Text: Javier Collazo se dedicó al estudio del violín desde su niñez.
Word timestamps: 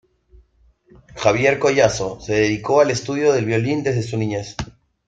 Javier 1.15 1.59
Collazo 1.59 2.19
se 2.21 2.33
dedicó 2.33 2.81
al 2.81 2.89
estudio 2.89 3.33
del 3.33 3.45
violín 3.45 3.83
desde 3.83 4.01
su 4.01 4.17
niñez. 4.17 4.55